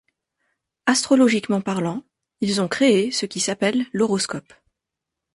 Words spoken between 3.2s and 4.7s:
qui s’appelle l’horoscope.